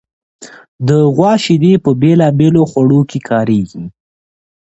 [0.87, 3.83] د غوا شیدې په بېلابېلو خوړو کې کارېږي.